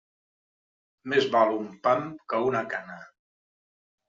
Més 1.13 1.27
val 1.35 1.53
un 1.57 1.67
pam 1.83 2.09
que 2.33 2.41
una 2.47 2.65
cana. 2.73 2.97